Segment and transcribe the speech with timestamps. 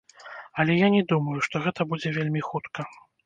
[0.61, 2.89] Але я не думаю, што гэта будзе вельмі хутка.